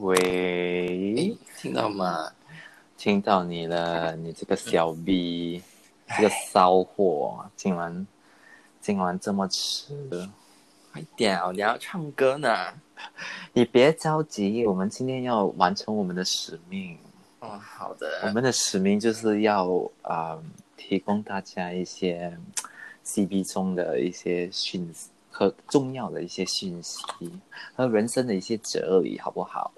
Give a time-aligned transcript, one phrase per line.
[0.00, 2.30] 喂，听到吗？
[2.96, 5.60] 听到你了，你这个小 B，
[6.16, 8.06] 这个骚货，竟然
[8.80, 10.28] 竟然这么迟，
[10.92, 12.48] 快点哦，你要唱歌呢。
[13.52, 16.96] 你别着急，我们今天要完成我们的使命。
[17.40, 18.20] 哦，好的。
[18.24, 19.68] 我们的使命就是要
[20.02, 20.38] 啊、
[20.76, 22.36] 提供大家一些
[23.04, 26.98] CB 中的一些讯息和重要的一些讯息
[27.74, 29.72] 和人生的一些哲理，好不好？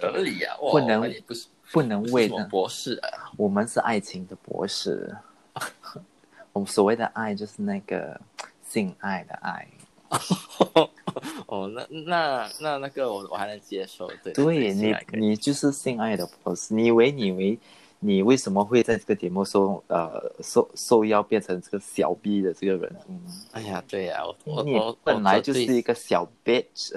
[0.00, 3.30] 哲理啊，不能不是不能为的博士啊。
[3.36, 5.14] 我们是爱情的博士，
[6.52, 8.20] 我们所谓的爱就是那个
[8.66, 9.66] 性爱的爱。
[11.46, 16.74] 哦，那那那那个我我还能接受，对对你你就是性爱的博士。
[16.74, 17.58] 你以为你以为
[18.00, 23.32] 你为什么会在这个节目受呃受受邀变成这个小 B 的这个人物呢？
[23.52, 26.92] 哎呀，对呀，我我本来就是一个，个小 bitch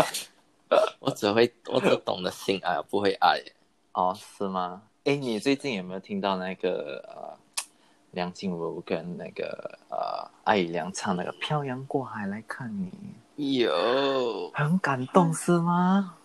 [1.00, 3.40] 我只会我只懂得性爱，不会爱。
[3.92, 4.82] 哦，是吗？
[5.04, 7.36] 哎，你最近有没有听到那个呃
[8.12, 12.90] 梁静茹跟那个呃艾怡良唱那个《漂洋过海来看你》？
[13.62, 16.16] 有，很感动是吗？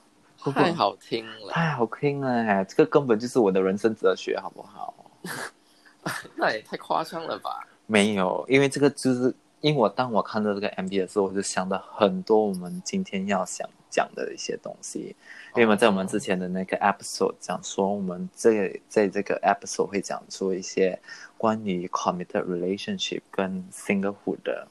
[0.41, 4.93] 不太好听了，太好听了哎，这个根本就是我的人生哲学，好不好？
[6.35, 7.67] 那也太夸张了吧？
[7.85, 15.15] 没有，因为这个就是因为我当我看到这个 MV 的时候，我就想到很多我们今天要想讲的一些东西。
[15.55, 20.99] 因为我们在我们之前的那个 episode 讲说，我们这在这个 episode 会讲出一些
[21.37, 24.67] 关于 committed relationship 跟 singlehood 的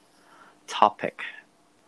[0.67, 1.13] topic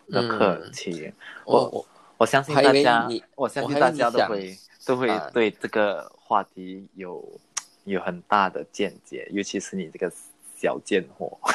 [0.09, 1.13] 的课题。
[1.45, 1.85] 我我
[2.17, 7.39] 我相信大家你，我相信大家都会都会啊对这个话题有
[7.85, 10.11] 有很大的见解，尤其是你这个
[10.57, 11.39] 小贱货。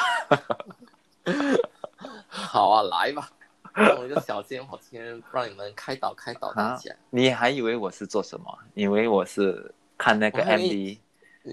[2.29, 3.31] 好啊，来吧，
[3.77, 6.95] 让我一个小贱货，今天让你们开导开导大啊家。
[7.11, 8.59] 你还以为我是做什么？
[8.75, 10.99] 以为我是看那个 MV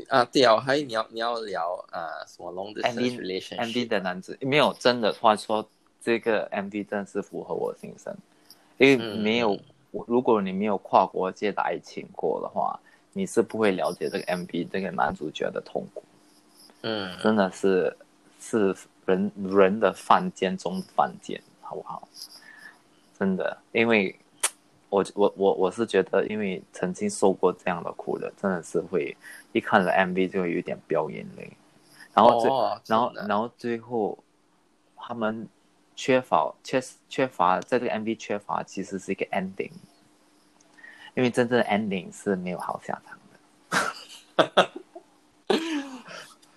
[0.07, 5.67] 啊，对啊，我还以为你要你要聊呃什么 long distance MV relationship MV 的男子没有真的话说，
[6.01, 8.15] 这个 MV 真是符合我心声，
[8.77, 9.59] 因为嗯没有、
[9.91, 12.79] 我如果你没有跨国界的爱情过的话，
[13.11, 16.03] 你是不会了解这个 MV 这个男主角的痛苦，
[16.81, 17.95] 嗯，真的是
[18.39, 18.75] 是
[19.05, 21.39] 人人的犯贱中的犯贱，
[21.73, 22.07] 好不好？
[23.17, 24.19] 真的，因为
[24.89, 29.15] 我我我我是觉得，因为曾经受过这样的苦的，真的是会
[29.51, 31.51] 一看了 MV 就会有点飙眼泪，
[32.13, 34.17] 然后最、哦然后然后最后
[34.95, 35.47] 他们
[35.95, 39.71] 缺乏缺缺乏在这个 MV 缺乏其实是一个 ending，
[41.15, 44.71] 因为真正的 ending 是没有好下场的。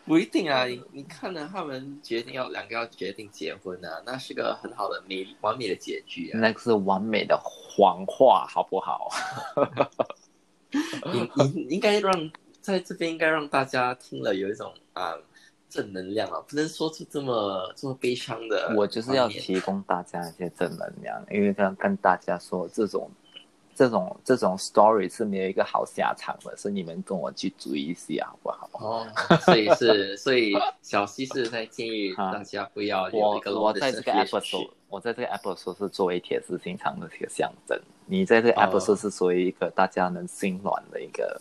[0.07, 6.39] 不一定啊，你你看了他们决定要两个要决定结婚啊，那是个很好的美完美的结局啊。
[6.39, 9.11] 那个是完美的谎话，好不好？
[11.13, 12.31] 你你你应该让
[12.61, 15.15] 在这边应该让大家听了有一种啊、
[15.69, 18.75] 正能量啊，不能说出这么这么悲伤的。
[18.77, 23.11] 我就是要提供大家一些正能量，因为跟跟大家说，这种
[23.77, 28.71] 这种这种 story 是没有一个好下场的，所以你们跟我去注意一下，好不好？
[28.81, 29.07] 哦，
[29.45, 41.39] 所以是 所以小西是在建议啊大家不要有我一个我在这个 distance episode，relationship 我在这个 episode 是作为铁石心肠的一个象征，你在这个哦 episode 是作为一个大家能心软的一个、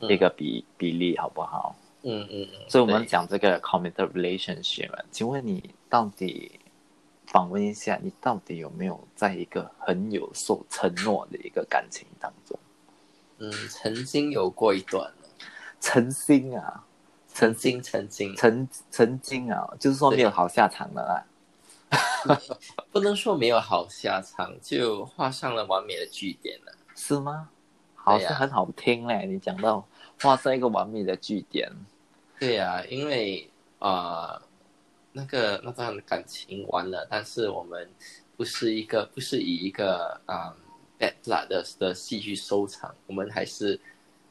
[0.00, 1.74] 嗯一个比比例，好不好？
[2.02, 6.60] 嗯嗯嗯，所以我们对讲这个 committed relationship，请问你到底
[7.26, 12.58] 访问一下，你到底有没有在一个很有受承诺的一个感情当中？
[13.38, 15.28] 嗯，曾经有过一段呢，
[15.78, 16.84] 曾经啊，
[17.28, 21.24] 曾曾经曾经曾曾经啊，就是说没有好下场的啊。
[22.90, 26.72] 不能说没有好下场，就画上了完美的句点了。
[26.94, 27.50] 是吗？
[27.94, 29.84] 好像很好听嘞，你讲到
[30.22, 31.70] 画上一个完美的句点，
[32.38, 33.50] 对呀、因为
[33.80, 34.42] 啊、呃
[35.16, 37.88] 那个那段感情完了，但是我们
[38.36, 40.54] 不是一个不是以一个啊、
[40.98, 43.80] bad blood 的的戏剧收场，我们还是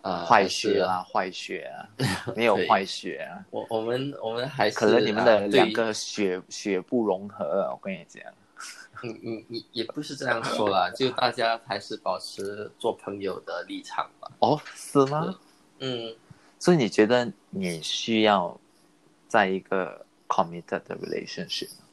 [0.03, 1.89] 呃坏血啊，，坏血啊，
[2.37, 8.21] 没有坏血啊，我我们我们还是可能你们的啊两个血血不融合，我跟你讲。
[9.01, 14.31] 对你你你也不是这样说啦，就大家还是保持做朋友的立场吧。
[14.39, 15.35] 哦，是吗？
[15.79, 16.15] 嗯，
[16.59, 18.57] 所以你觉得你需要
[19.27, 21.85] 在一个 committed 的 relationship 吗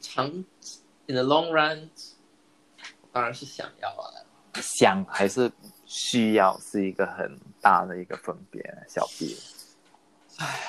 [0.00, 0.26] 长
[1.06, 1.90] in the long run，
[3.12, 4.24] 当然是想要啊。
[4.60, 5.50] 想还是
[5.86, 9.36] 需要是一个很大的一个分别，小 B。
[10.38, 10.60] 哎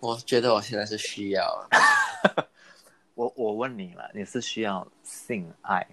[0.00, 1.68] 我觉得我现在是需要，
[3.14, 5.86] 我我问你了，你是需要性爱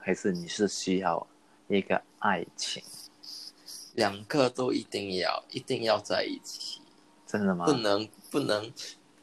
[0.00, 1.26] 还是你是需要
[1.68, 2.82] 一个爱情？
[3.94, 6.80] 两个都一定要，一定要在一起，
[7.34, 7.64] 真的吗？
[7.66, 8.72] 不能不能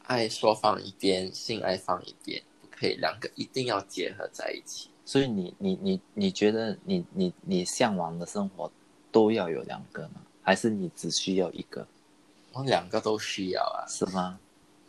[0.04, 4.90] 爱说放一边，性爱放一边，不可以，两个一定要结合在一起。
[5.06, 8.70] 所以你你你你觉得你你你向往的生活
[9.10, 10.20] 都要有两个吗？
[10.42, 11.86] 还是你只需要一个？
[12.52, 14.38] 我两个都需要啊，是吗？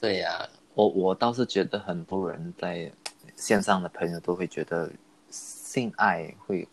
[0.01, 2.91] 对呀、我我倒是觉得很多人在
[3.37, 4.91] 线上的朋友都会觉得
[5.29, 6.67] 性爱会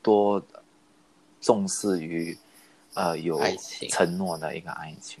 [0.00, 0.40] 多
[1.40, 2.38] 重视于
[2.94, 5.18] 呃有爱情承诺的一个爱情，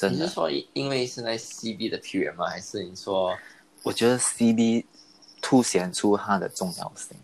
[0.00, 2.46] 真的你是，说因因为是在 CB 的 period 吗？
[2.46, 3.36] 还是你说
[3.82, 4.86] 我觉得 CB
[5.42, 7.14] 凸显出它的重要性。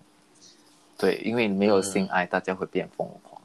[0.98, 3.40] 对，因为没有性爱，大家会变疯狂。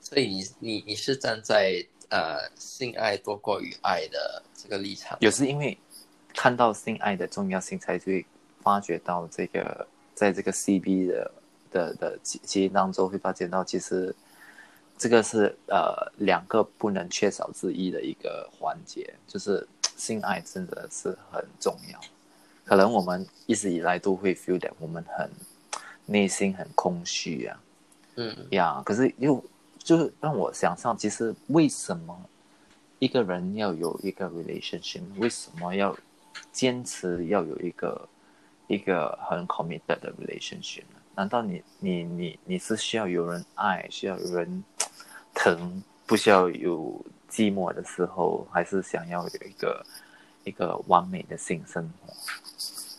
[0.00, 5.18] 所以你你你是站在呃性爱多过于爱的这个立场？
[5.20, 5.76] 也是因为
[6.34, 8.24] 看到性爱的重要性，才会
[8.62, 11.30] 发觉到这个在这个 CB 的
[11.70, 14.14] 的的基基因当中，会发觉到其实
[14.98, 19.66] 这个是呃两个不能缺少之一的一个环节，就是
[19.96, 22.00] 性爱真的是很重要。
[22.64, 25.30] 可能我们一直以来都会 feel that 我们很
[26.06, 27.60] 内心很空虚啊，
[28.16, 29.42] 嗯呀，可是又
[29.78, 32.20] 就是让我想象，其实为什么
[32.98, 35.02] 一个人要有一个 relationship？
[35.16, 35.96] 为什么要
[36.52, 38.08] 坚持要有一个
[38.66, 41.00] 一个很 committed 的 relationship 呢？
[41.14, 44.62] 难道你你你你是需要有人爱，需要有人
[45.38, 47.00] 疼，不需要有
[47.30, 49.86] 寂寞的时候，还是想要有一个
[50.42, 52.12] 一个完美的性生活？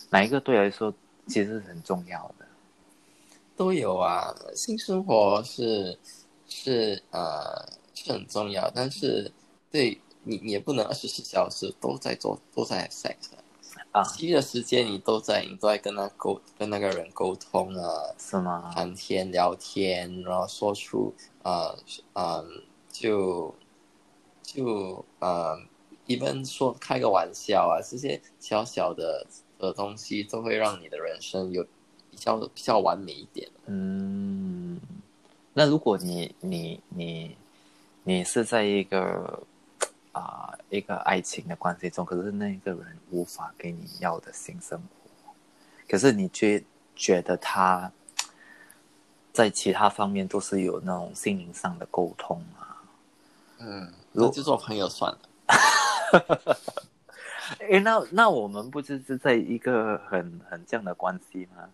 [0.10, 0.94] 哪一个对来说
[1.28, 2.46] 其实是很重要的？
[3.58, 6.00] 都有啊，性生活是
[6.48, 9.30] 是呃是很重要，但是
[9.70, 13.16] 对你也不能二十四小时都在做都在 sex
[13.92, 18.72] 啊其余的时间你都在你都在跟他沟跟那个人沟通啊，是吗？
[18.74, 21.14] 谈天聊天，然后说出
[21.44, 21.76] 呃
[22.14, 23.54] 嗯就
[24.44, 25.60] 就呃
[26.06, 29.26] 一般说开个玩笑啊，这些小小的
[29.58, 31.64] 的东西都会让你的人生有
[32.12, 33.50] 比较比较完美一点。
[33.66, 34.80] 嗯，
[35.54, 37.36] 那如果你你你
[38.04, 39.44] 你是在一个
[40.12, 45.32] 啊、一个爱情的关系中，可是那个人无法给你要的性生活，
[45.88, 46.64] 可是你觉
[46.96, 47.92] 觉得他
[49.32, 52.84] 在其他方面都是有那种心灵上的沟通啊？
[53.60, 55.20] 嗯，如那就做朋友算了。
[57.72, 61.70] 哎，那那我们不就是在一个很很这样的关系吗？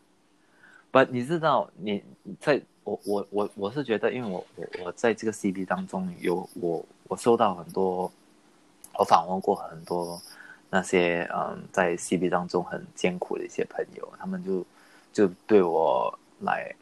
[0.91, 8.11] 不，你知道你你在我我我我是觉得，因为我我我在这个 CB 当中有我我收到很多，
[8.97, 10.21] 我访问过很多
[10.69, 14.65] 那些嗯在 CB 当中很艰苦的一些朋友，他们就
[15.13, 16.75] 就对我来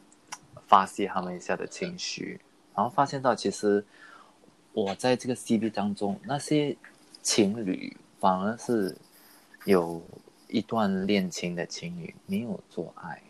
[0.66, 2.40] 发泄他们一下的情绪，
[2.74, 3.84] 然后发现到其实
[4.72, 6.76] 我在这个 CB 当中那些
[7.22, 8.96] 情侣反而是
[9.64, 10.02] 有
[10.48, 13.22] 一段恋情的情侣没有做爱，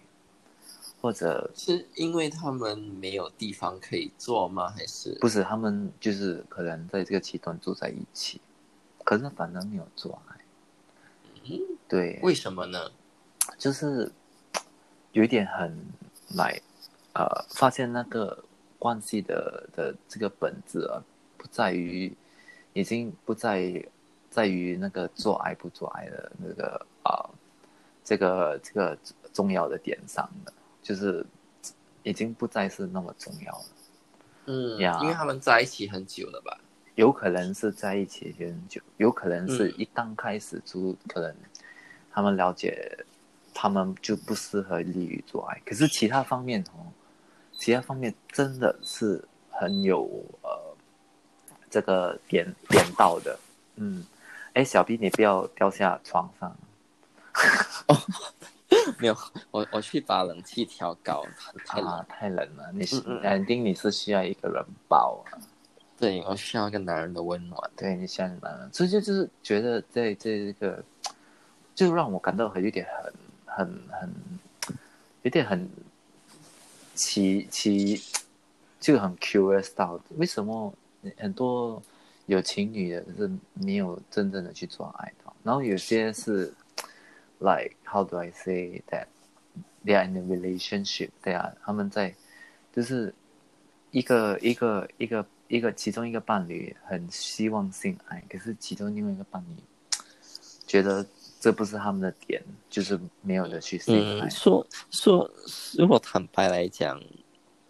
[1.01, 4.71] 或者是因为他们没有地方可以做吗？
[4.71, 8.41] 还是不是他们就是可能在这个期段住在一起，
[9.05, 10.37] 可是反而没有做爱。
[11.45, 12.91] 嗯对，为什么呢？
[13.59, 14.11] 就是
[15.13, 15.79] 有一点很
[16.35, 16.59] 来
[17.13, 18.43] 呃，发现那个
[18.79, 21.05] 关系的的这个本质啊，
[21.37, 22.13] 不在于
[22.73, 23.87] 已经不在
[24.31, 27.29] 在于那个做爱不做爱的那个啊、
[28.03, 28.99] 这个这个
[29.33, 31.25] 重要的点上的，就是
[32.03, 33.65] 已经不再是那么重要了。
[34.47, 36.59] 嗯呀因为他们在一起很久了吧？
[36.95, 41.35] 有可能是在一起很久，有可能是嗯一刚开始就可能
[42.13, 43.05] 他们了解，
[43.53, 45.61] 他们就不适合利于做爱。
[45.67, 46.87] 可是其他方面哦，
[47.53, 50.05] 其他方面真的是很有
[50.43, 50.77] 呃
[51.69, 53.39] 这个点点到的。
[53.77, 54.05] 嗯，
[54.53, 56.57] 哎，小 B 你不要掉下床上。
[58.99, 59.17] 没有，
[59.51, 61.27] 我我去把冷气调高，
[61.67, 61.89] 太冷。
[61.89, 65.35] 啊，太冷了，你是嗯嗯嗯肯定你是需要一个人抱啊。
[65.99, 67.71] 对，我需要一个男人的温暖。
[67.77, 70.83] 对你想男人，所以就是觉得在这个，
[71.75, 72.87] 就让我感到很有点
[73.47, 74.15] 很很很
[75.23, 75.69] 有点很
[76.95, 78.03] 奇奇，
[78.81, 80.75] 就很 curious 到为什么
[81.17, 81.81] 很多
[82.27, 86.53] 有情侣的是没有真正的去做爱的，然后有些是
[87.39, 89.07] like how do I say that
[89.85, 92.15] they are in a relationship，对啊，他们在
[92.73, 93.15] 就是
[93.91, 99.63] 一个一个一个一个其中一个伴侣很希望性爱，可是其中另外一个伴侣
[100.67, 101.07] 觉得
[101.39, 105.31] 这不是他们的点，就是没有的去性爱，说说，
[105.77, 107.01] 如果坦白来讲，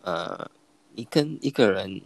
[0.02, 0.50] 呃，
[0.92, 2.00] 你跟一个人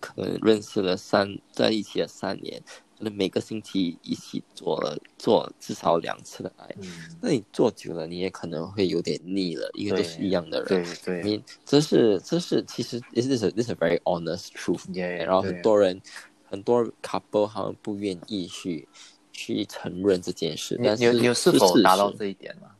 [0.00, 2.60] 可能认识了三，在一起了三年，
[3.02, 10.68] 可能每个星期一起做了做至少两次的爱，嗯，那你做久了，你也可能会有点腻了，因为都是一样的人。
[10.68, 16.00] 对对，你这是这是其实 this is a this is a very honest truth，也然后很多人
[16.48, 18.86] 很多 couple 他们不愿意去
[19.32, 22.70] 去承认这件事，你但是你有你有是否达到这一点吗？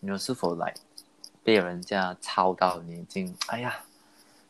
[0.00, 0.72] 你有是否来
[1.42, 3.84] 被人家操到你已经哎呀，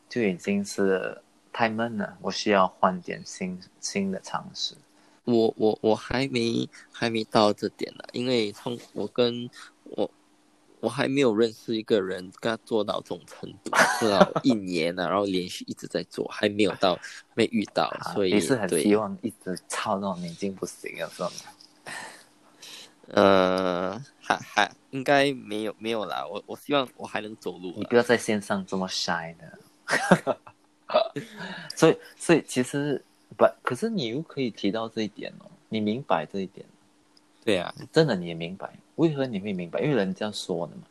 [0.07, 1.21] 就已经是
[1.57, 4.75] 太闷了，我需要换点新新的尝试。
[5.23, 9.49] 我我我还没还没到这点呢，因为从我跟
[9.85, 10.11] 我
[10.81, 13.71] 我还没有认识一个人跟他做到这种程度，
[14.01, 16.99] 做到一年了、然后连续一直在做，还没有到
[17.35, 21.29] 没遇到，啊所以你是很希望一直操到你已经不行了，是吗？
[23.07, 30.37] 呃，还还应该没有没有啦，我我希望我还能走路你不要在线上这么 shy 的。
[31.75, 33.03] 所以，所以其实
[33.37, 36.65] 不，可是你又可以提到这一点哦，你明白这一点，
[37.43, 39.79] 对啊，真的你也明白，为何你会明白？
[39.81, 40.83] 因为人家说的嘛。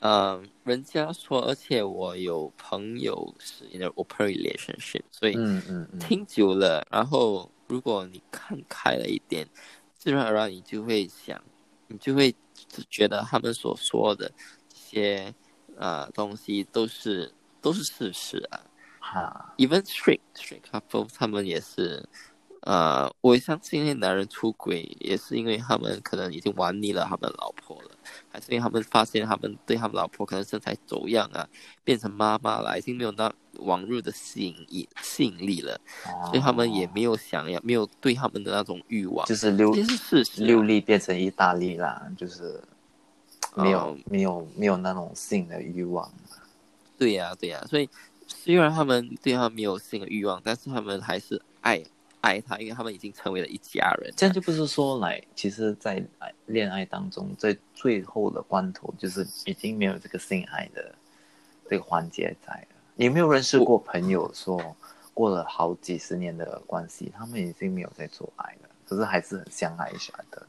[0.00, 9.48] 嗯，人家说，而且我有朋友是 in a open relationship，所以嗯嗯嗯，听久了，然后如果你看开了一点，
[9.96, 11.42] 自然而然你就会想，
[11.88, 12.32] 你就会
[12.90, 14.30] 觉得他们所说的
[14.68, 15.34] 这些
[15.76, 17.32] 呃东西都是
[17.66, 18.60] 都是事实啊。
[19.00, 22.08] 哈，Even straight straight couple 他们也是，
[22.60, 27.90] 呃，我相信那男人出轨也是因为他们可能已经玩腻了他们老婆了，
[28.28, 31.44] 还是因为他们发现他们对他们老婆可能身材走样啊，
[31.82, 35.80] 变成妈妈了，已经没有那往日的吸引力吸引力了。
[36.26, 42.62] 所以他们也没有想要，没有对他们的那种欲望，就是六这是事实啊、六粒变成意大利啦，就是
[43.56, 46.08] 没有、哦没有没有那种性的欲望。
[46.98, 47.88] 对呀、对呀、所以
[48.26, 51.82] 虽然他们对他没有性的欲望，但是他们还是爱
[52.22, 54.12] 爱他，因为他们已经成为了一家人。
[54.16, 60.94] 这样就不是说来，其实，在爱恋爱当中，在最后的关头，就是已经没有这个性爱的
[61.68, 62.68] 这个环节在了。
[62.94, 64.76] 你有没有认识过朋友说，
[65.14, 70.44] 过了好几十年的关系，他们已经没有在做爱了，可是还是很相爱下的？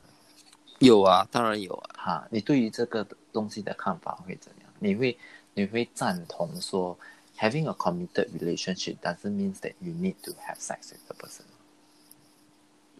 [0.79, 1.89] 有啊，当然有啊。
[1.95, 4.69] 哈，你对于这个东西的看法会怎样？
[4.79, 5.17] 你会
[5.57, 6.95] 你会赞同说
[7.35, 11.41] ，having a committed relationship doesn't mean that you need to have sex with the person？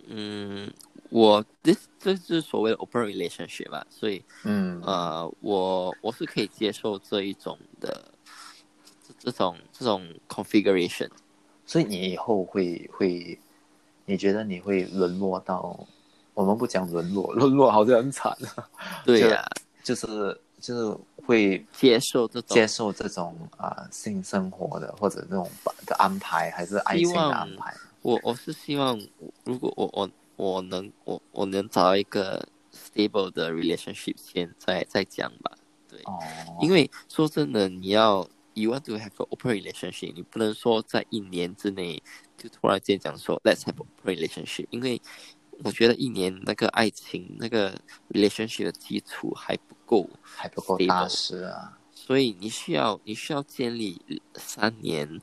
[0.08, 0.74] 嗯，
[1.12, 8.12] 我这这是所谓的 open relationship 吧，所以嗯呃，我我是可以接受这一种的
[9.08, 11.12] 这这种这种 configuration。
[11.68, 13.40] 所以你以后会会，
[14.06, 15.80] 你觉得你会沦落到？
[16.34, 18.68] 我们不讲沦落，沦落好像很惨啊。
[19.06, 19.48] 对呀、
[19.84, 20.98] 就是就是
[21.28, 25.48] 会接受这种接受这种啊、呃性生活的或者这种
[25.86, 27.76] 的安排，还是爱情的安排？
[28.02, 28.98] 我我是希望，
[29.44, 35.52] 如果我我我能我我能找到一个 stable 的 relationship 先再再讲吧。
[35.90, 36.22] 对，哦，
[36.62, 42.02] 因为说真的，你要 you want to have an open relationship，你不能说在一年之内
[42.38, 45.02] 就突然间讲说 let's have an open relationship，因为
[45.64, 47.78] 我觉得一年那个爱情那个
[48.12, 51.80] relationship 的基础还不够，还不够踏实啊。
[51.96, 54.00] 所以你需要你需要建立
[54.36, 55.20] 三年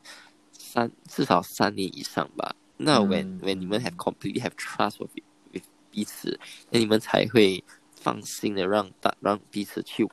[0.53, 2.57] 三至少三年以上吧。
[2.77, 5.11] 那 when、嗯 when 你们 have completely have trust with
[5.53, 6.39] with 彼此，
[6.71, 7.63] 那你们才会
[7.95, 10.07] 放心的让大让彼此去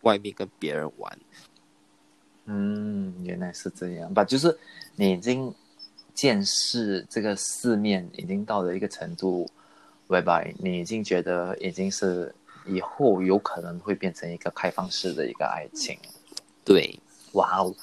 [0.00, 1.18] 外面跟别人玩。
[2.46, 4.24] 嗯，原来是这样吧？
[4.24, 4.58] 就是
[4.96, 5.54] 你已经
[6.12, 9.48] 见识这个世面，已经到了一个程度
[10.08, 12.34] ，whereby 你已经觉得已经是
[12.66, 15.98] 以后有可能会变成一个开放式的一个爱情。
[16.64, 16.98] 对，
[17.32, 17.74] 哇哦，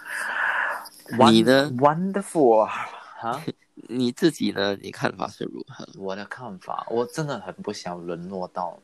[1.31, 3.43] 你呢？Wonderful 啊！
[3.87, 4.77] 你自己呢？
[4.81, 5.87] 你看法是如何？
[5.97, 8.77] 我的看法，我真的很不想沦落到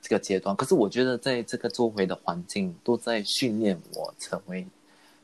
[0.00, 0.54] 这个阶段。
[0.54, 4.66] 可是我觉得，在这个周围的环境都在训练我成为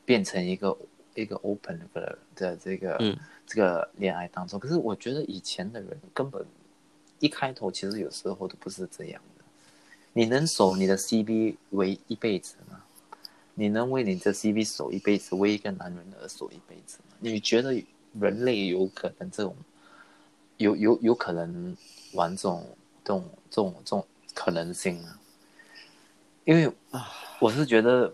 [0.05, 0.77] 变成一个
[1.15, 4.59] 一个 open 的的这个、嗯这个恋爱当中。
[4.59, 6.45] 可是我觉得以前的人根本
[7.19, 9.38] 一开头其实有时候都不是这样的。
[10.13, 12.83] 你能守你的 CB 为一辈子吗？
[13.53, 17.15] 你能为你的 CB 守一辈子，为一个男人而守一辈子吗？
[17.19, 17.73] 你觉得
[18.19, 19.55] 人类有可能这种
[20.57, 21.75] 有有有可能
[22.13, 22.65] 玩这种
[23.03, 25.19] 这种这种这种可能性吗？
[26.45, 28.11] 因为啊，我是觉得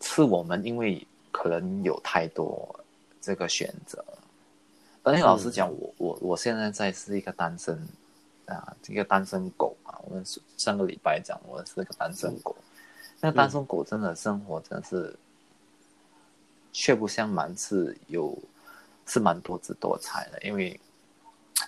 [0.00, 2.80] 是我们因为可能有太多
[3.20, 4.04] 这个选择，
[5.02, 7.86] 而且老实讲，我我我现在在是一个单身
[8.46, 10.24] 啊，这个单身狗啊，我们
[10.56, 12.56] 上个礼拜讲我是个单身狗，
[13.20, 15.16] 那单身狗真的生活真的是，
[16.72, 18.38] 却不相瞒是有
[19.06, 20.78] 是蛮多姿多彩的，因为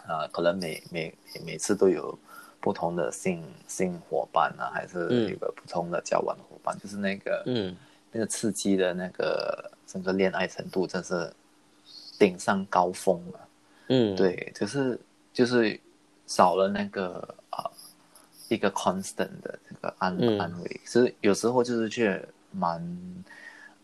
[0.06, 1.14] 呃，可能每每
[1.44, 2.18] 每次都有
[2.60, 7.76] 不同的性性伙伴啊，还是一个不同的交往伙伴，就是那个嗯。
[8.12, 11.30] 那个刺激的那个整个恋爱程度，真是
[12.18, 13.48] 顶上高峰了。
[13.88, 14.98] 嗯，对，就是
[15.34, 15.78] 就是
[16.26, 17.64] 少了那个啊、
[18.48, 20.38] 一个 constant 的这个安、嗯。
[20.38, 22.80] 安慰，其实有时候就是却蛮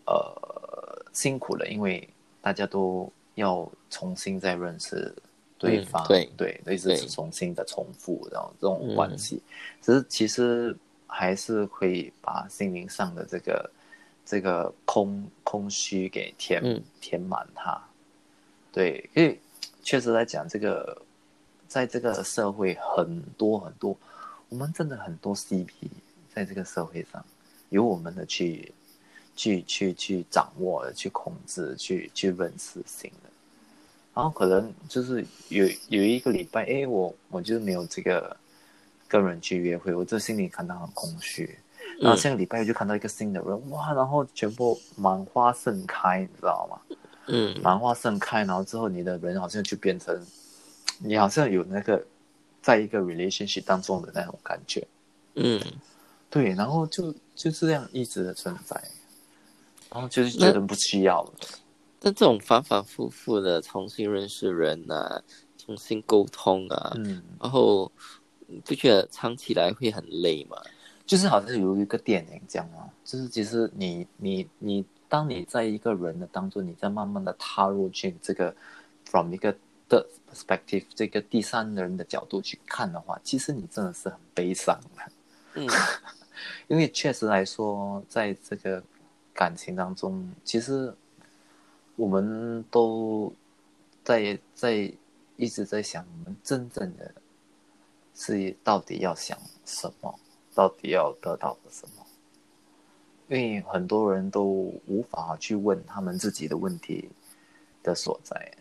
[0.06, 2.08] 呃辛苦的，因为
[2.40, 5.14] 大家都要重新再认识
[5.58, 6.96] 对嗯方，对对，类似对。
[6.96, 9.40] 是重新的重复，然后这种嗯关系，
[9.80, 13.70] 只是其实还是会把心灵上的这个
[14.24, 16.82] 这个空空虚给填、嗯。
[17.00, 17.80] 填满它。
[18.72, 19.38] 对，因为
[19.82, 20.96] 确实来讲，这个
[21.72, 23.96] 在这个社会很多很多，
[24.50, 25.88] 我们真的很多 CP
[26.34, 27.24] 在这个社会上，
[27.70, 28.70] 由我们的去
[29.34, 33.30] 去去去掌握、去控制、去去认识新的。
[34.12, 38.36] 然后可能就是有有一个礼拜，哎，我我就没有这个
[39.08, 41.58] 跟人去约会，我这心里感到很空虚。
[42.02, 46.96] 然后下个礼拜就看到一个新的人，哇，然后全部满花盛开，你知道吗？
[47.28, 50.14] 嗯满花盛开，然后之后你的人好像就变成，
[51.02, 52.04] 你好像有那个
[52.60, 54.86] 在一个 relationship 当中的那种感觉，
[55.34, 55.60] 嗯，
[56.30, 58.80] 对，然后就就这样一直的存在，
[59.90, 61.32] 然后就是觉得不需要了，
[61.98, 65.22] 但这种反反复复的重新认识人啊，
[65.58, 67.90] 重新沟通啊，嗯，然后
[68.46, 70.56] 你不觉得长期来会很累吗？
[71.04, 78.54] 就是好像有一个电影这样啊，就是其实你你你，当你在一个人的当中，你在慢慢的踏入进这个
[79.04, 79.54] from 一个
[79.92, 85.12] 的 perspective 这个第三人的角度去看的话，其实你真的是很悲伤的。
[85.54, 85.68] 嗯
[86.66, 88.82] 因为确实来说，在这个
[89.34, 90.92] 感情当中，其实
[91.94, 93.30] 我们都
[94.02, 94.90] 在在
[95.36, 97.14] 一直在想，我们真正的
[98.14, 100.18] 是到底要想什么，
[100.54, 102.06] 到底要得到的什么？
[103.28, 104.42] 因为很多人都
[104.86, 107.10] 无法去问他们自己的问题
[107.82, 108.52] 的所在。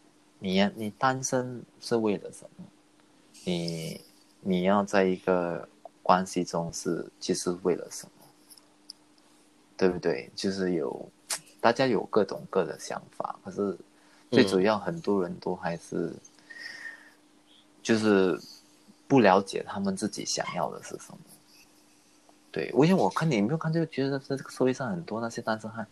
[0.43, 2.65] 你你单身是为了什么？
[3.45, 4.01] 你
[4.41, 5.69] 你要在一个
[6.01, 8.12] 关系中是其实为了什么？
[9.77, 10.32] 对不对？
[10.36, 11.08] 就是有
[11.60, 13.77] 大家有各种各的想法，可是
[14.32, 16.12] 最主要很多人都还是、
[17.84, 18.39] 就是
[19.08, 21.17] 不了解他们自己想要的是什么。
[22.51, 25.88] 对，我因为我看你有没有看，就觉得在这个社会上很多那些单身汉，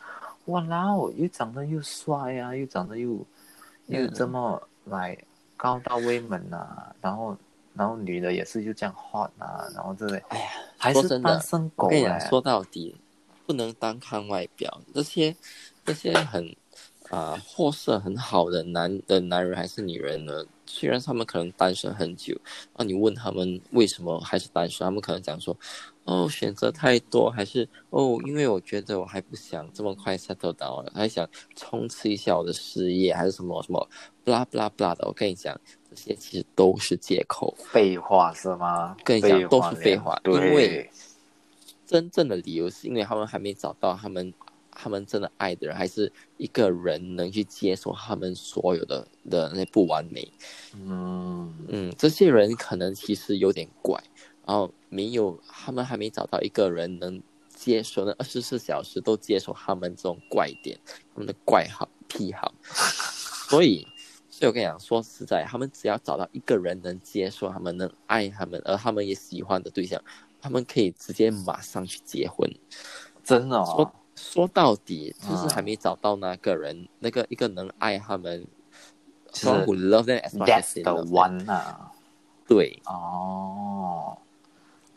[0.46, 3.24] 哇啦哦，又长得又帅啊，又长得又
[3.89, 5.17] 又这么来
[5.58, 7.36] 高大威猛啊，然后
[7.73, 12.95] 然后女的也是就这样 hot 啊，然后这类哎呀，还是单身狗哎、我跟你讲，说到底，
[13.45, 15.36] 不能单看外表，这些
[15.86, 16.56] 这些很
[17.10, 20.45] 啊、货色很好的男的男人还是女人呢？
[20.72, 22.40] 虽然他们可能单身很久，
[22.74, 25.58] 啊，你问他们为什么还是单身，他们可能讲说，
[26.04, 33.90] 哦，选择太多，还是哦，因为我觉得我还不想这么快 settle down 了，还想冲刺一下我的事业，还是什么什么
[34.24, 35.08] ，blah blah blah 的。
[35.08, 37.56] 我跟你讲，这些其实都是借口。
[37.58, 38.96] 废话是吗？
[39.04, 40.88] 跟你讲都是废话因为
[41.88, 44.32] 真正的理由是因为他们还没找到他们
[44.82, 50.32] 他们真的爱的人，还是一个人能去接受他们所有的的那些不完美。
[50.74, 54.02] 嗯嗯，这些人可能其实有点怪，
[54.46, 60.80] 然后没有他们还没找到一个人能接受那二十四小时都接受他们这种怪点，
[61.13, 62.54] 他们的怪好癖好，
[63.50, 63.86] 所以。
[64.32, 70.02] 所以我跟你讲，说实在，他们只要找到一个人能接受他们、能爱他们，而他们也喜欢的对象，
[70.39, 72.50] 他们可以直接马上去结婚。
[73.22, 78.46] 真的说哦，说说到底，就是还没找到那个人，那个一个能爱他们，
[79.32, 81.92] 就是 love them as my best one 啊。
[82.46, 84.18] 对，哦，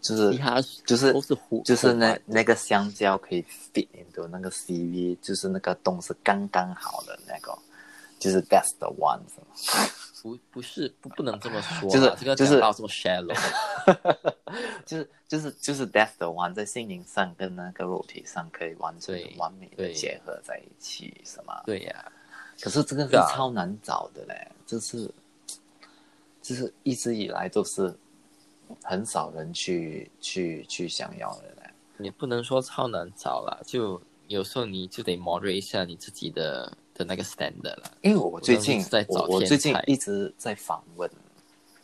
[0.00, 7.56] 就是他，就是都是就是那那个香蕉可以 fit into 那个 C V，就是那个洞是刚刚好的那个，
[8.18, 9.20] 就是 best one。
[10.22, 13.36] 不不是不不能这么说啦， 就是这个就是讲到这么 shallow，
[14.86, 21.60] 就是就是就是 that's the one，在心灵上跟那个肉体上可以完全对完美的结合在一起，是吗？
[21.66, 22.12] 对呀、
[22.60, 25.10] 可是这个是超难找的嘞，就是
[26.40, 27.92] 就是一直以来都是
[28.84, 31.70] 很少人去去去想要的嘞。
[31.98, 37.90] 也不能说超难找了，就有时候你就得 moderate 一下你自己的的那个 standard 了。
[38.00, 41.10] 因为我最近我在找我我最近一直在访问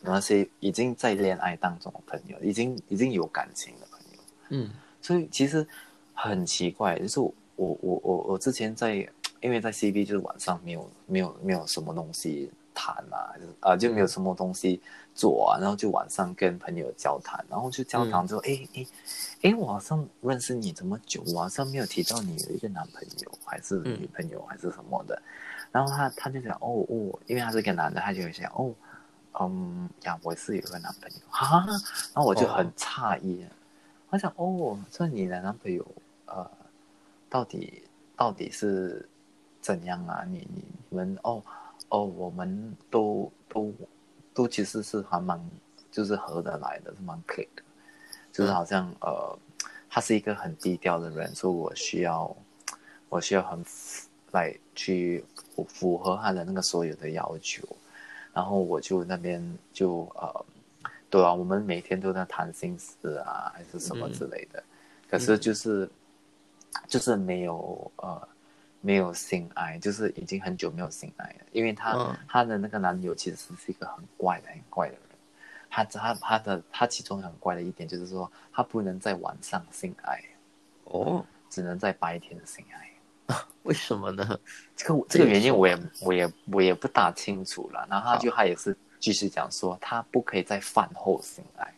[0.01, 4.69] 那些已经在恋爱当中的朋友，已经已经有感情的朋友，嗯
[5.01, 5.65] 所以其实
[6.13, 8.95] 很奇怪，就是我我我我我之前在，
[9.41, 14.81] 因为在 CB 就是晚上没有没有没有什么东西谈啊，就是啊、就没有什么东西
[15.13, 18.87] 做啊，然后就晚上跟朋友交谈，然后就交谈之后，哎哎
[19.41, 25.21] 哎，我好像认识你这么久，我好像没有提到你有一个男朋友还是女朋友还是什么的，
[25.73, 28.73] 然后他他就讲哦哦，因为他是个男的，他就会想哦。
[29.41, 31.63] 嗯呀，我是有个男朋友哈，
[32.13, 33.45] 然后我就很诧异，
[34.09, 35.85] 我想哦，这你的男朋友
[36.25, 36.49] 呃，
[37.29, 37.83] 到底
[38.17, 39.07] 到底是
[39.61, 40.25] 怎样啊？
[40.27, 41.41] 你你你们哦
[41.89, 43.73] 哦，我们都都
[44.33, 45.39] 都其实是还蛮
[45.91, 47.63] 就是合得来的，是蛮 click 的，
[48.31, 49.37] 就是好像呃，
[49.89, 52.35] 他是一个很低调的人，所以我需要
[53.09, 53.63] 我需要很
[54.31, 55.25] 来去
[55.55, 57.67] 符符合他的那个所有的要求。
[58.31, 60.45] 然后我就那边就呃，
[61.09, 64.63] 对啊，我们每天都在谈心事啊，还是什么之类的。
[65.09, 65.89] 可是就是、
[66.87, 68.27] 就是没有呃
[68.81, 71.45] 没有性爱，就是已经很久没有性爱了。
[71.51, 75.01] 因为她、嗯她的那个男友其实是一个很怪的很怪的人。
[75.71, 80.19] 他他他的他其中很怪的一点就是说，他不能在晚上性爱，
[80.85, 82.89] 哦，只能在白天性爱。
[83.61, 84.39] 为什么呢？
[84.75, 87.85] 这个这个原因我也我也我也不大清楚了。
[87.87, 91.71] 然后他就他也是继续讲说，他不可以在饭后性爱，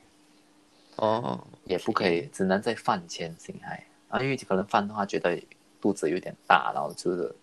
[0.96, 5.38] 哦，也不可以，只能在饭前性爱啊，因为可能饭的话觉得
[5.82, 7.36] 肚子有点大，然后就是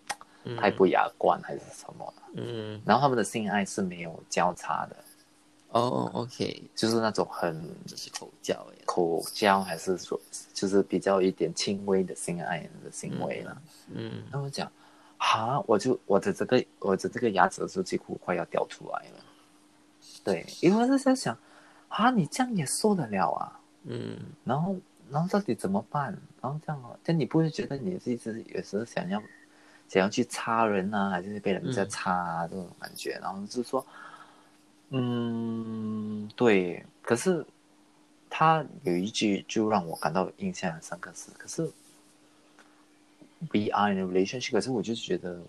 [0.44, 2.14] 嗯太不雅观还是什么。
[2.34, 4.96] 嗯然后他们的性爱是没有交叉的，
[5.70, 7.60] 哦，OK，就是那种很
[8.18, 8.82] 口交耶。
[8.86, 10.18] 口交，还是说
[10.54, 13.60] 就是比较一点轻微的性爱的行为了。
[13.92, 14.70] 嗯那我讲，
[15.18, 19.24] 哈，我就我的这个我的这个牙齿就几乎快要掉出来了。
[20.22, 21.36] 对，因为我是在想，
[21.88, 23.60] 啊，你这样也受得了啊？
[23.84, 24.76] 嗯然后，
[25.10, 26.16] 然后到底怎么办？
[26.40, 29.22] 然后这样哦，但你不会觉得你自己是有时候想要
[29.88, 33.18] 想要去插人啊，还是被人家嗯插啊、这种感觉？
[33.22, 33.86] 然后就是说，
[34.90, 36.84] 嗯，对。
[37.02, 37.44] 可是
[38.28, 41.62] 他有一句就让我感到印象很深刻是，可是
[43.52, 45.40] we are in a relationship，可是我就觉得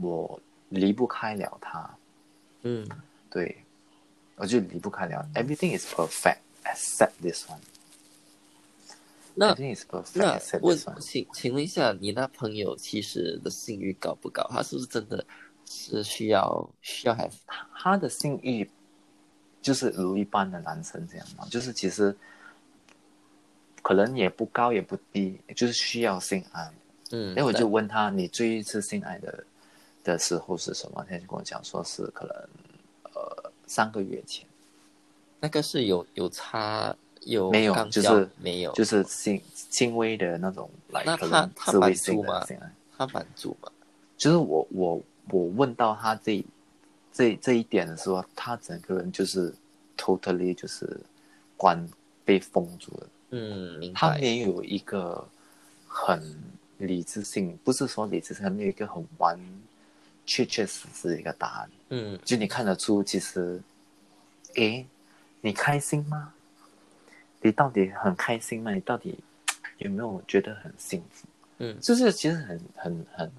[0.00, 1.88] 我离不开了他。
[2.62, 2.86] 嗯
[3.30, 3.56] 对，
[4.36, 5.26] 我就离不开了。
[5.34, 7.58] Everything is perfect except this one.
[9.34, 9.54] 那
[10.14, 14.46] 那问.请请问一下，你那朋友其实的性欲高不高？
[14.50, 15.24] 他是不是真的
[15.66, 17.32] 是需要需要 have
[17.74, 18.70] 他的性欲
[19.60, 22.14] 就是如一般的男生这样嘛，就是其实
[23.82, 26.72] 可能也不高也不低，就是需要性爱。
[27.10, 27.34] 嗯？
[27.34, 29.44] 那我就问他，你最一次性爱的
[30.02, 31.04] 的时候是什么？
[31.08, 32.36] 他就跟我讲说是可能
[33.14, 34.46] 呃三个月前，
[35.40, 36.94] 那个是有有插
[37.26, 42.72] 有没有就是没有，就是轻轻微的那种来那可他他能自慰满足吗性的性。
[42.96, 43.70] 他满足嘛？
[44.16, 46.44] 就是我我我问到他这
[47.12, 49.52] 这这一点的时候，他整个人就是
[49.96, 51.00] totally 就是
[51.56, 51.88] 关
[52.24, 54.18] 被封住了，嗯，明他白。
[54.20, 55.26] 没有一个
[55.88, 56.22] 很
[56.78, 59.38] 理智性，不是说理智性，他没有一个很完
[60.24, 61.70] 确确实实的一个答案。
[61.90, 63.60] 嗯就你看得出，其实，
[64.54, 64.86] 诶，
[65.40, 66.32] 你开心吗？
[67.44, 68.72] 你到底很开心吗？
[68.72, 69.22] 你到底
[69.76, 71.26] 有没有觉得很幸福？
[71.58, 73.32] 嗯就是其实很很很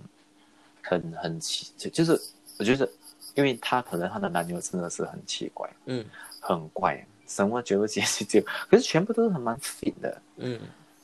[0.83, 2.11] 很很奇，就就是
[2.59, 2.87] 我觉得，
[3.33, 6.05] 因为她可能她的男友真的是很奇怪，嗯
[6.39, 8.39] 很怪，什么绝不解释，就，
[8.69, 10.59] 可是全部都是很蛮 fit 的，嗯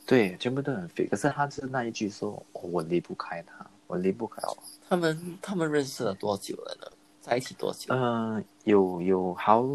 [0.06, 1.10] 对，全部都很 fit。
[1.10, 4.58] 可是他就是那一句说，哦我离不开他，我离不开我。
[4.88, 6.88] 他们他们认识了多久了呢？
[7.20, 7.94] 在一起多久？
[7.96, 9.66] 嗯、有有好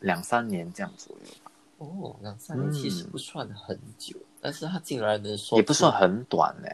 [0.00, 1.47] 两三年这样左右吧，
[1.78, 6.68] 哦，两三年嗯其实不算很久，但是他竟然能说也不算很短呢。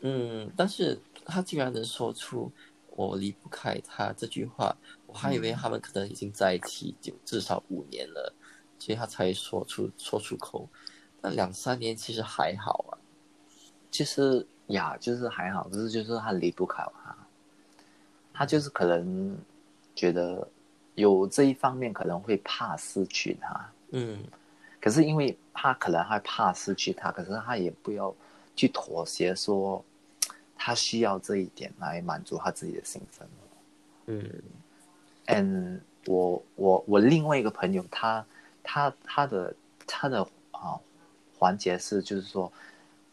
[0.00, 2.50] 嗯，但是他竟然能说出
[2.94, 8.32] “我离不开他”这句话，我还以为他们可能已经在一起就至少五年了，
[8.78, 10.68] 所以他才说出说出口。
[11.20, 12.98] 那两三年其实还好啊。
[13.90, 17.16] 其实呀，就是还好，只是就是他离不开他，
[18.32, 19.36] 他就是可能
[19.94, 20.46] 觉得
[20.94, 24.18] 有这一方面可能会怕失去他，嗯。
[24.80, 28.14] 可是因为他可能害怕失去他，可是他也不要
[28.54, 29.84] 去妥协说
[30.56, 33.28] 他需要这一点来满足他自己的兴奋。
[34.06, 34.30] 嗯
[35.26, 38.24] ，and，我我我另外一个朋友，他
[38.62, 39.54] 他他的
[39.86, 40.22] 他的
[40.52, 40.78] 啊
[41.36, 42.52] 环节是，就是说，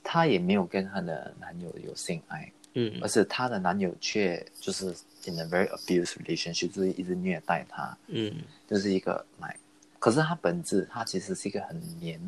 [0.04, 3.00] 他也没有跟他的男友有性爱，嗯。
[3.02, 8.32] 而且她的男友却就是 in a very abuse relationship，就是一直虐待她，嗯。
[8.68, 9.58] 就是一个来，
[10.04, 12.20] 可是它本质它其实是一个很黏、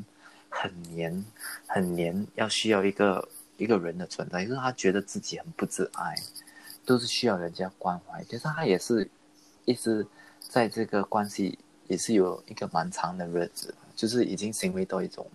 [0.47, 1.25] 很黏、
[1.67, 6.15] 很黏，要需要一个一个人的存在，就是他觉得自己很不自爱，
[6.85, 9.05] 都是需要人家关怀，其实他也是
[9.65, 10.07] 一直
[10.39, 15.29] 在这个关系也是有一个蛮长的日子，就是已经行为到一种，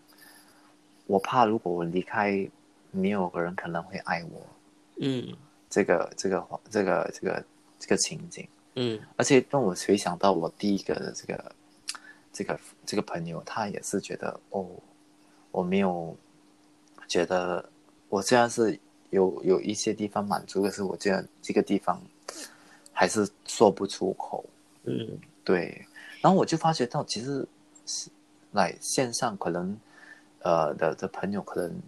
[1.06, 2.48] 我怕如果我离开，
[2.90, 4.46] 没有个人可能会爱我，
[4.98, 5.36] 嗯。
[5.68, 7.44] 这个这个这个这个
[7.78, 8.48] 这个情景。
[8.76, 8.98] 嗯。
[9.18, 11.52] 而且让我回想到我第一个的这个
[12.32, 14.66] 这个这个朋友，他也是觉得哦，
[15.50, 16.16] 我没有
[17.08, 17.68] 觉得
[18.08, 18.78] 我虽然是
[19.10, 22.00] 有有一些地方满足，可是我这样这个地方
[22.92, 24.44] 还是说不出口。
[24.84, 25.84] 嗯对，
[26.20, 27.46] 然后我就发觉到，其实
[27.84, 28.08] 是
[28.52, 29.76] 来线上可能
[30.42, 31.82] 呃的的朋友，可能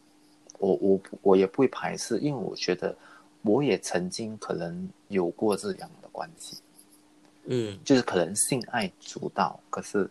[0.59, 2.95] 我我我也不会排斥，因为我觉得
[3.43, 6.59] 我也曾经可能有过这样的关系。
[7.45, 10.09] 嗯就是可能性爱主导，可是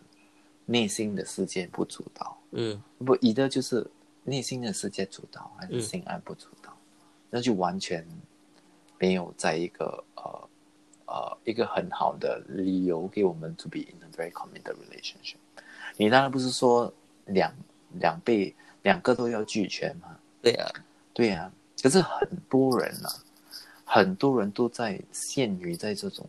[0.72, 2.38] 内心的世界不主导。
[2.52, 3.86] 嗯不，一个就是
[4.24, 6.74] 内心的世界主导，还是嗯性爱不主导，
[7.30, 8.06] 那就完全
[8.98, 10.48] 没有在一个呃
[11.06, 15.36] 呃一个很好的理由给我们 to be in a very committed relationship。
[15.96, 16.92] 你当然不是说
[17.26, 17.52] 两
[18.00, 20.16] 两倍两个都要俱全嘛？
[20.40, 20.70] 对啊，
[21.12, 23.08] 对呀、可是很多人啊，
[23.84, 26.26] 很多人都在陷于在这种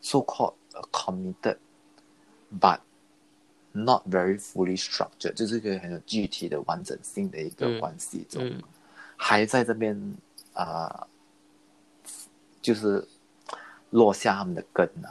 [0.00, 1.56] so called uh, committed
[2.60, 2.78] but
[3.72, 8.52] not very fully structured，就是一个很有具体的完整性的一个关系中，
[9.16, 10.14] 还在这边
[10.54, 11.06] 啊、
[12.60, 13.06] 就是
[13.90, 15.08] 落下他们的根呢、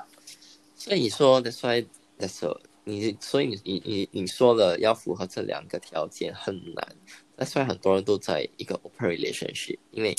[0.76, 6.96] 所以你说的，所以的时候，你所以你你你你说了要符合这两个条件很难。
[7.36, 10.16] 但虽然很多人都在一个 open relationship，因为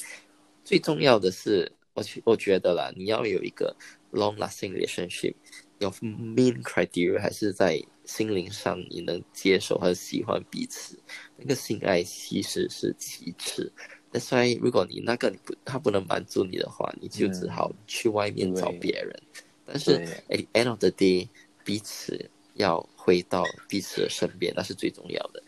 [0.64, 3.76] 最重要的是，我去我觉得啦，你要有一个
[4.12, 5.34] long lasting relationship，
[5.78, 10.98] 有 main criteria 还是在心灵上你能接受和喜欢彼此，
[11.36, 13.72] 那个性爱其实是其次。
[14.12, 19.22] That's why 如果你那个你不他不能满足你的话，你就只好去外面找别人。
[19.64, 21.28] 但是对 at the end of the day，
[21.64, 25.42] 彼此要回到彼此的身边，那是最重要的。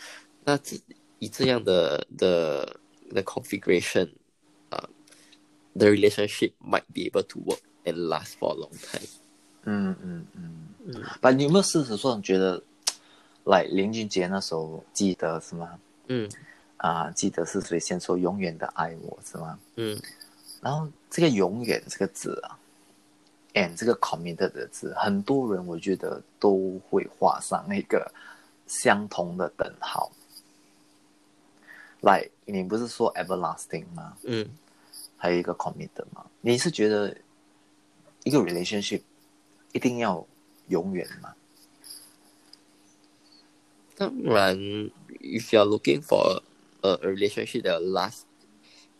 [0.44, 0.76] 那这
[1.18, 4.08] 以这样的的的 configuration，
[4.70, 4.88] 啊、
[5.78, 9.23] t h e relationship might be able to work and last for a long time。
[9.64, 10.68] 嗯嗯嗯。
[10.86, 12.62] 嗯把你有没有事实上觉得，
[13.44, 15.78] 来林俊杰那首记得是吗？
[16.08, 16.30] 嗯
[16.76, 19.58] 啊，记得是谁先说永远的爱我是吗？
[19.76, 19.98] 嗯
[20.60, 22.58] 然后这个“永远”这个字啊
[23.52, 28.10] ，and 这个 committed 的字，很多人我觉得都会画上那个
[28.66, 30.10] 相同的等号。
[32.00, 34.16] 来，你不是说 everlasting 吗？
[34.24, 34.48] 嗯
[35.16, 36.24] 还有一个 committed 吗？
[36.40, 37.14] 你是觉得
[38.24, 39.02] 一个 relationship
[39.74, 40.24] 一定要
[40.68, 41.34] 永远吗？
[43.96, 44.56] 当然
[45.20, 46.40] ，if you are looking for
[46.82, 48.22] a, relationship that will last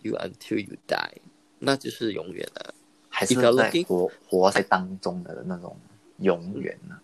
[0.02, 1.12] you until you die，
[1.60, 2.74] 那就是永远了。
[3.08, 5.76] 还是 you're 在活活在当中的那种
[6.18, 6.98] 永远呢？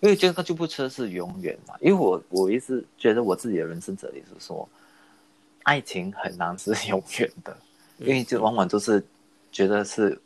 [0.00, 1.74] 因为这个就不车是永远嘛。
[1.80, 4.68] 因为我我一直觉得我自己的人生哲理是说，
[5.62, 7.56] 爱情很难是永远的，
[7.98, 9.02] 因为就往往都是
[9.50, 10.20] 觉得是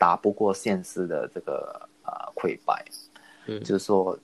[0.00, 2.82] 打不过现实的这个呃溃败，
[3.44, 3.62] 嗯。
[3.62, 4.18] 就是说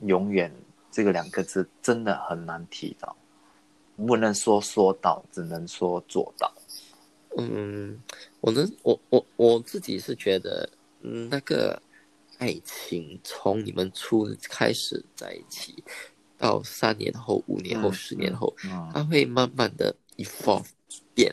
[0.00, 0.50] 永远
[0.90, 3.14] 这个两个字真的很难提到，
[3.94, 6.50] 不能说说到，只能说做到。
[7.36, 8.00] 嗯，
[8.40, 10.68] 我能，我我我自己是觉得，
[11.02, 11.80] 嗯，那个
[12.38, 15.84] 爱情从你们初开始在一起，
[16.38, 20.70] 到三年后、五年后、嗯十年后，嗯它会慢慢的 evolve
[21.14, 21.32] 变，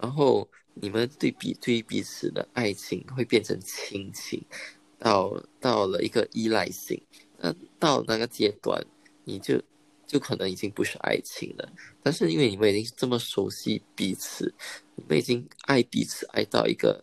[0.00, 4.44] 然后你们对比对于彼此的爱情会变成亲情，
[4.98, 7.00] 到到了一个依赖性，
[7.38, 8.84] 那到那个阶段，
[9.24, 9.60] 你就
[10.06, 11.72] 就可能已经不是爱情了。
[12.02, 14.52] 但是因为你们已经这么熟悉彼此，
[14.96, 17.02] 你们已经爱彼此爱到一个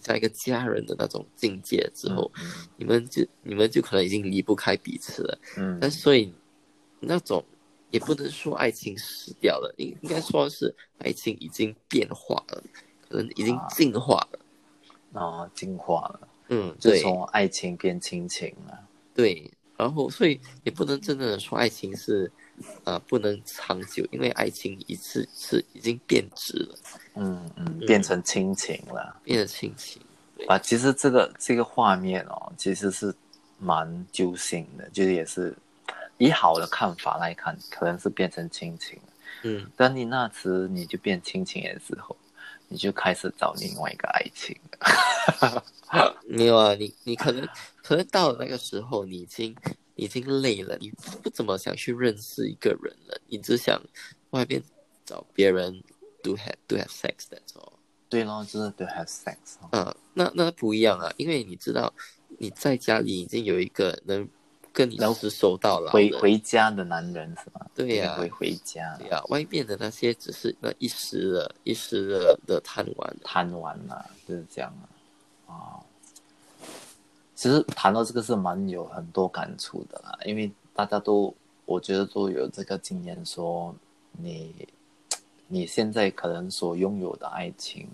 [0.00, 2.30] 像一个家人的那种境界之后，
[2.76, 5.38] 你们就你们就可能已经离不开彼此了。
[5.56, 6.32] 嗯，但所以
[7.00, 7.44] 那种
[7.90, 12.62] 也不能说爱情死掉了，应应该说是爱情已经变化了，
[13.36, 14.38] 已经进化了。
[15.20, 18.76] 啊，进化了，嗯，对就从爱情变亲情了。
[19.14, 22.28] 对，然后所以也不能真正的说爱情是
[22.82, 26.76] 呃不能长久，因为爱情一次是已经变质了，
[27.14, 29.16] 嗯嗯，变成亲情了。
[29.22, 30.02] 变成亲情。
[30.48, 33.14] 啊，其实这个这个画面哦，其实是
[33.58, 35.56] 蛮揪心的，就是也是
[36.18, 38.98] 以好的看法来看，可能是变成亲情。
[39.44, 42.16] 嗯当你那时你就变亲情的时候，
[42.74, 44.58] 你就开始找另外一个爱情。
[46.26, 47.48] 没有啊，你你可能
[47.84, 49.54] 可能到了那个时候，你已经
[49.94, 50.90] 已经累了，你
[51.22, 53.80] 不怎么想去认识一个人了，你只想
[54.30, 54.60] 外边
[55.04, 55.80] 找别人
[56.20, 57.74] do have do have sex that's all。
[58.08, 59.36] 对咯，就是 do have sex。
[59.70, 61.94] 嗯，那那不一样啊，因为你知道
[62.38, 64.28] 你在家里已经有一个能
[64.74, 67.64] 跟你是收到了回回家的男人是吗？
[67.76, 68.96] 对呀，会回家。
[68.98, 74.74] 对呀，外面的那些只是那一时的、一时的的贪玩，贪玩啊，就是这样
[75.46, 75.54] 啊。
[75.54, 75.78] 啊，
[77.36, 81.32] 其实谈到这个是蛮有很多感触的啦，因为大家都
[81.66, 83.72] 我觉得都有这个经验，说
[84.10, 84.52] 你
[85.46, 87.88] 你现在可能所拥有的爱情，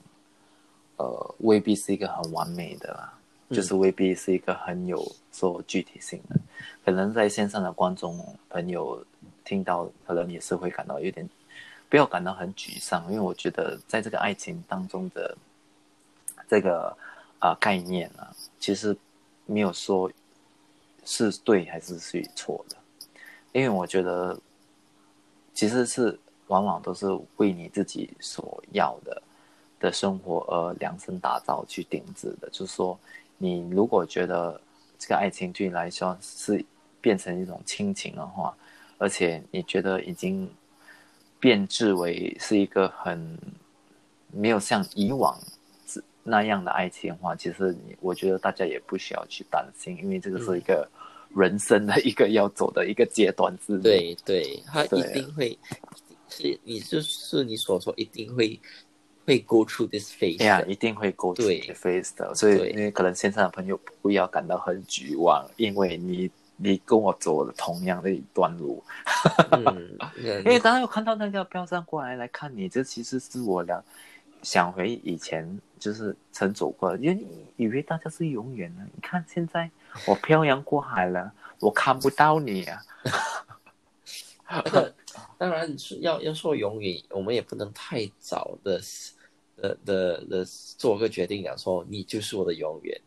[0.96, 3.19] 呃，未必是一个很完美的啦，
[3.50, 5.00] 就是未必是一个很有
[5.32, 6.36] 说具体性的，
[6.84, 9.04] 可能在线上的观众朋友
[9.44, 11.28] 听到，可能也是会感到有点
[11.88, 15.36] 不要感到很沮丧，因为我觉得在这个爱情当中的
[16.48, 16.96] 这个。
[17.40, 18.94] 啊，概念啊，其实
[19.46, 20.12] 没有说
[21.06, 22.76] 是对还是是错的，
[23.52, 24.38] 因为我觉得
[25.54, 27.06] 其实是往往都是
[27.38, 29.22] 为你自己所要的
[29.80, 32.50] 的生活而量身打造去定制的。
[32.50, 33.00] 就是说，
[33.42, 34.60] 你如果觉得
[34.98, 36.62] 这个爱情对你来说是
[37.00, 38.54] 变成一种亲情的话，
[38.98, 40.46] 而且你觉得已经
[41.38, 43.38] 变质为是一个很
[44.30, 45.38] 没有像以往。
[46.22, 50.86] 那样的爱情的话，其实你我觉得大家也不需要去担心，因为这个是一个
[51.34, 53.80] 人生的一个要走的一个阶段之内。
[53.82, 55.58] 对对，他一定会
[56.28, 58.60] 是你就是你所说一定会
[59.30, 62.34] 会 go through this phase，呀，一定会 go through this phase 的。
[62.34, 68.82] 所以因为可能线上的朋友不要感到很绝望，因为你你跟我走了同样的一段路。
[69.52, 69.96] 嗯，
[70.44, 73.82] 因为当然有看到那个标上过来来看你，这其实是我俩。
[74.42, 77.26] 想回以前，就是曾走过，因为
[77.58, 78.82] 以为大家是永远的。
[78.84, 79.70] 你看现在
[80.06, 82.82] 我漂洋过海了，我看不到你啊。
[85.36, 88.80] 当然是要要说永远，我们也不能太早的
[89.60, 90.44] 的的的
[90.78, 93.00] 做个决定，讲说你就是我的永远。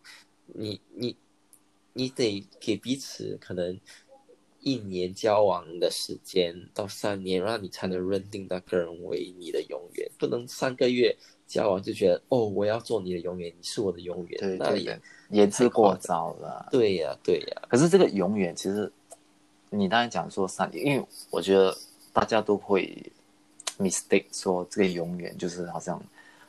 [0.46, 1.16] 你你
[1.94, 3.80] 你得给彼此可能
[4.60, 11.16] 一年交往的时间到三年，然后你才能认定那个人为你的永远，不能三个月。
[11.46, 16.68] 交往就觉得哦，我要做你的永远，你是我的永远，那也言之过早了。
[16.72, 17.62] 对呀，对呀。
[17.70, 18.92] 可是这个永远，其实
[19.70, 21.76] 你当然讲说三年，因为我觉得
[22.12, 22.98] 大家都会
[23.78, 26.02] mistake 说这个永远就是好像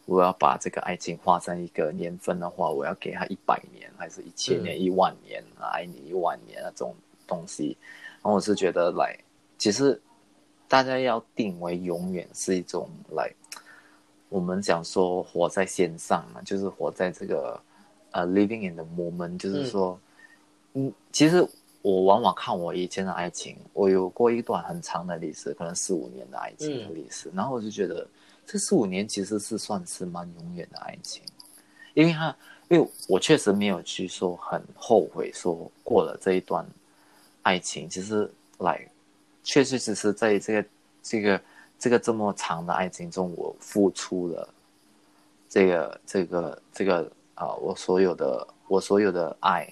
[0.07, 6.95] 我要把这个爱情画上一个年份的话，我要给他一百年，还是一千年、一万年，爱你一万年那种
[7.27, 7.77] 东西。
[8.23, 9.19] 然后我是觉得来，
[9.57, 10.01] 其实
[10.69, 13.33] 大家要定为永远是一种来。
[14.29, 17.61] 我们讲说活在线上嘛，就是活在这个
[18.11, 19.99] 呃 living in the moment，就是说，
[20.73, 21.47] 嗯，其实
[21.83, 28.07] 我往往看我以前的爱情，我有过一段很长的历史，可能四五年的爱情的历史，然后我就觉得
[28.47, 31.23] 这四五年其实是算是蛮永远的爱情，
[31.95, 32.37] 因为他，
[32.69, 36.67] 因为我确实没有去说很后悔说过了这一段
[37.43, 38.87] 爱情，其实来
[39.43, 40.69] 确确实实在这个
[41.03, 41.41] 这个。
[41.77, 44.49] 这个这么长的爱情中，我付出了
[45.51, 49.69] 这个、这个、这个啊，我所有的、我所有的爱，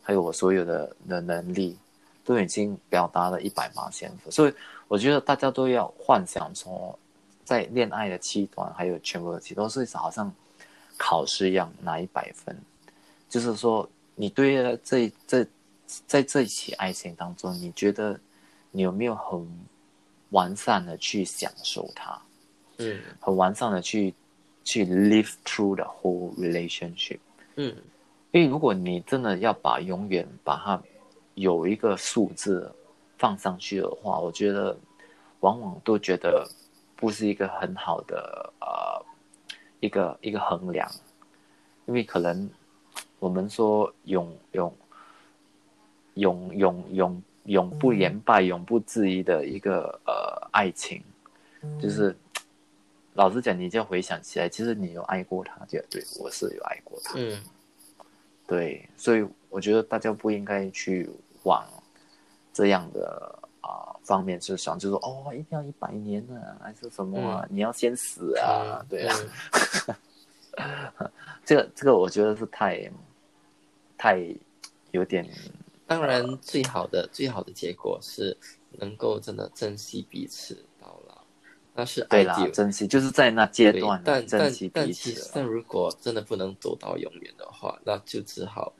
[0.00, 1.76] 还有我所有的的能力，
[2.24, 4.32] 都已经表达了一百八千分。
[4.32, 4.54] 所以
[4.88, 6.98] 我觉得大家都要幻想说，
[7.44, 10.32] 在恋爱的期段，还有全部的期都是好像
[10.96, 12.56] 考试一样拿一百分。
[13.28, 15.46] 就是说，你对这这
[16.06, 18.18] 在这一起爱情当中，你觉得
[18.70, 19.46] 你有没有很？
[20.30, 22.16] 完善的去享受它，
[22.76, 24.14] 嗯，很完善的去
[24.62, 27.18] 去 live through the whole relationship，
[27.56, 27.74] 嗯，
[28.30, 30.80] 因为如果你真的要把永远把它
[31.34, 32.72] 有一个数字
[33.18, 34.78] 放上去的话，我觉得
[35.40, 36.48] 往往都觉得
[37.00, 39.04] 不是一个很好的呃
[39.80, 40.88] 一个一个衡量，
[41.86, 42.48] 因为可能
[43.18, 44.72] 我们说永永
[46.14, 47.22] 永永永。
[47.44, 51.02] 永不言败、永不质疑的一个呃爱情，
[51.80, 52.14] 就是
[53.14, 57.14] 老实讲，你就回想起来，其实你有爱过他，就对我是有爱过他。
[57.16, 57.42] 嗯，
[58.46, 61.10] 对，所以我觉得大家不应该去
[61.44, 61.66] 往
[62.52, 67.46] 这样的啊方面就想，就说哦，一定要一百年呢，还是什么？
[67.50, 68.84] 你要先死啊？
[68.88, 69.16] 对啊，
[71.44, 72.90] 这个这个，我觉得是太
[73.96, 74.18] 太
[74.92, 75.28] 有点。
[75.86, 78.36] 当然，最好的最好的结果是
[78.72, 81.20] 能够真的珍惜彼此到老。
[81.72, 85.30] 那是对啦珍惜就是在那阶段珍惜彼此。
[85.34, 88.72] 但如果真的不能走到永远的话，那就只好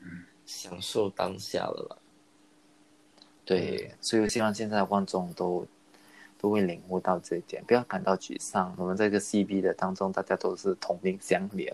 [0.45, 1.97] 享受当下了啦。
[3.51, 5.67] 对，所以我希望现在的观众都
[6.39, 8.73] 都会领悟到这一点，不要感到沮丧。
[8.77, 11.69] 我们这个 CB 的当中，大家都是同病相怜。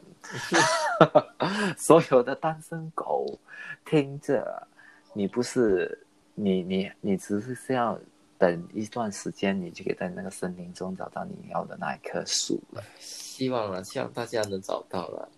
[1.78, 3.38] 所有的单身狗
[3.86, 4.68] 听着，
[5.14, 6.04] 你不是
[6.34, 8.00] 你你你只是是要
[8.40, 12.84] 等一段时间，你就可以在那个森林中找到你要的那一棵树了。
[12.98, 15.30] 希望了，希望大家能找到了。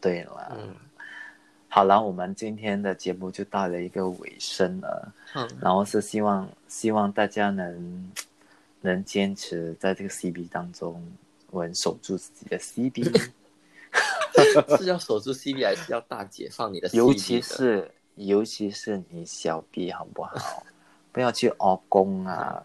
[0.00, 0.74] 对了，嗯，
[1.72, 5.12] 好了，我们今天的节目就到了一个尾声了。
[5.36, 8.12] 嗯，然后是希望希望大家能
[8.80, 11.00] 能坚持在这个 CB 当中，
[11.52, 13.30] 稳守住自己的 CB，
[14.78, 16.88] 是要 守住 CB，还是要大解放你的？
[16.92, 20.66] 尤其是尤其是你小 B 好不好？
[21.12, 22.60] 不要去熬工啊，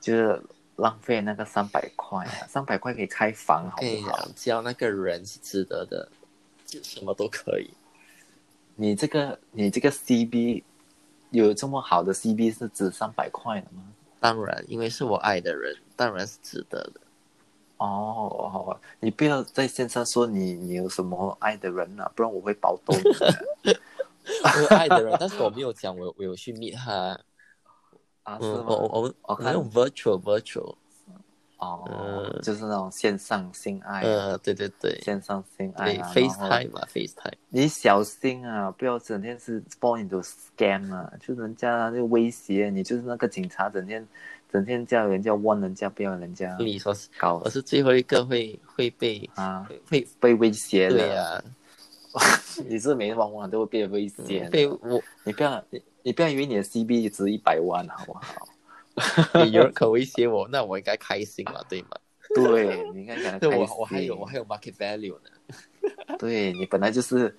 [0.00, 0.42] 就是
[0.76, 4.16] 浪费那个三百块啊，三百块可以开房好不好？
[4.16, 6.08] 讲，只要那个人是值得的，
[6.64, 7.68] 就什么都可以。
[8.80, 10.62] 你这个你这个 CB
[11.30, 13.82] 有这么好的 CB 是值三百块的吗？
[14.20, 17.00] 当然，因为是我爱的人，当然是值得的。
[17.78, 23.44] 哦，好，你不要在线上说你你有什么爱的人啊，不然我会暴动你的。
[24.44, 27.18] 我有爱的人，但是我没有讲我我有去 meet 他。
[28.22, 28.46] 啊，是？
[28.46, 30.76] 我我我我看我用 virtual virtual。
[31.58, 37.32] 哦，嗯就是那种线上性爱，呃，对对对，线上性爱，FaceTime 嘛，FaceTime。
[37.48, 44.06] 你小心啊，不要整天是 fall into scam 啊，就人家就威胁你，就是那个警察整天
[44.52, 50.96] 整天叫人家 warn 人家，不要人家你说是，搞我是最后一个会会被啊，会被威胁的。
[50.96, 51.42] 对呀、
[52.68, 54.50] 你是每往往都会被威胁的。
[54.50, 58.48] 被我你不要你你不要以为你的 CB 值一百万好不好？
[59.52, 61.96] 有人可威胁我，那我应该开心嘛，对吗？
[62.34, 63.66] 对，你应该感到开心。
[63.66, 65.30] 我我还有我还有 market value 呢。
[66.18, 67.34] 对你本来就是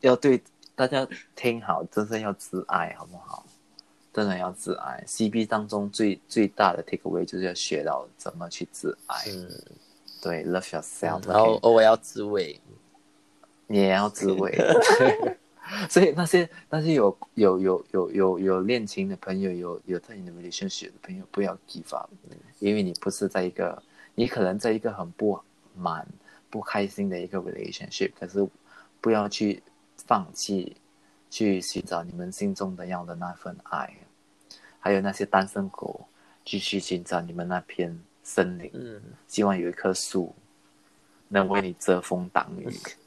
[0.00, 0.42] 要对
[0.74, 1.06] 大家
[1.36, 3.44] 听好，真正要自爱，好不好？
[4.12, 5.02] 真的要自爱。
[5.06, 9.24] CB 当中最最大的 take away 就是要学到怎么去自爱。
[9.28, 9.48] 嗯，
[10.20, 11.54] 对，love yourself，、然后？
[11.62, 12.60] 偶尔要自慰。
[13.68, 14.52] 你也要自慰。
[15.88, 22.10] 所以那些那些有有有有有有恋情的朋友，有有在你的 relationship 的朋友，不要 give up，
[22.58, 23.80] 因为你不是在一个，
[24.14, 25.40] 你可能在一个很不
[25.76, 26.06] 满、
[26.50, 28.46] 不开心的一个 relationship，可是
[29.00, 29.62] 不要去
[30.04, 30.76] 放弃，
[31.30, 33.94] 去寻找你们心中的要的那份爱。
[34.80, 36.08] 还有那些单身狗，
[36.44, 40.34] 继续寻找你们那片森林，嗯，希望有一棵树
[41.28, 42.68] 能为你遮风挡雨。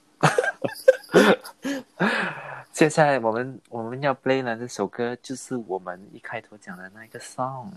[2.72, 7.70] 接下来我们我们要 play 的这首歌就是我们一开头讲的那个 song，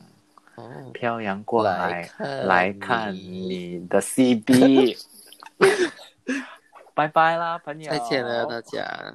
[0.57, 4.99] 哦，漂洋过海来来看看你你的 CB，
[6.95, 9.15] 拜拜啦，朋友，再见了大家。